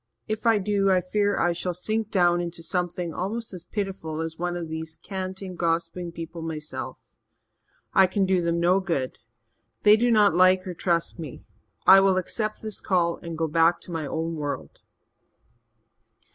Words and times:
If 0.27 0.47
I 0.47 0.57
do, 0.57 0.89
I 0.89 0.99
fear 0.99 1.37
I 1.37 1.53
shall 1.53 1.75
sink 1.75 2.09
down 2.09 2.41
into 2.41 2.63
something 2.63 3.13
almost 3.13 3.53
as 3.53 3.63
pitiful 3.63 4.19
as 4.19 4.35
one 4.35 4.57
of 4.57 4.67
these 4.67 4.95
canting, 4.95 5.55
gossiping 5.55 6.11
people 6.13 6.41
myself. 6.41 6.97
I 7.93 8.07
can 8.07 8.25
do 8.25 8.41
them 8.41 8.59
no 8.59 8.79
good 8.79 9.19
they 9.83 9.95
do 9.95 10.09
not 10.09 10.33
like 10.33 10.65
or 10.65 10.73
trust 10.73 11.19
me. 11.19 11.43
I 11.85 11.99
will 12.01 12.17
accept 12.17 12.63
this 12.63 12.79
call 12.81 13.17
and 13.17 13.37
go 13.37 13.47
back 13.47 13.79
to 13.81 13.91
my 13.91 14.07
own 14.07 14.33
world." 14.33 14.81